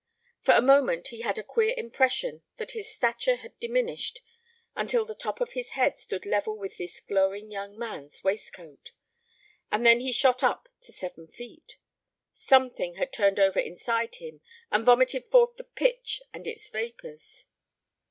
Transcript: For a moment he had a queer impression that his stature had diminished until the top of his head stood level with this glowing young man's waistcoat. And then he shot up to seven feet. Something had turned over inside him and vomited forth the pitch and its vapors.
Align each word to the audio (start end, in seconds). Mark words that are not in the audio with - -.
For 0.41 0.55
a 0.55 0.63
moment 0.63 1.09
he 1.09 1.21
had 1.21 1.37
a 1.37 1.43
queer 1.43 1.75
impression 1.77 2.41
that 2.57 2.71
his 2.71 2.91
stature 2.91 3.35
had 3.35 3.59
diminished 3.59 4.21
until 4.75 5.05
the 5.05 5.13
top 5.13 5.39
of 5.39 5.53
his 5.53 5.73
head 5.73 5.99
stood 5.99 6.25
level 6.25 6.57
with 6.57 6.77
this 6.77 6.99
glowing 7.01 7.51
young 7.51 7.77
man's 7.77 8.23
waistcoat. 8.23 8.93
And 9.71 9.85
then 9.85 9.99
he 9.99 10.11
shot 10.11 10.41
up 10.41 10.69
to 10.79 10.91
seven 10.91 11.27
feet. 11.27 11.77
Something 12.33 12.95
had 12.95 13.13
turned 13.13 13.39
over 13.39 13.59
inside 13.59 14.15
him 14.15 14.41
and 14.71 14.83
vomited 14.87 15.29
forth 15.29 15.55
the 15.57 15.65
pitch 15.65 16.23
and 16.33 16.47
its 16.47 16.67
vapors. 16.71 17.45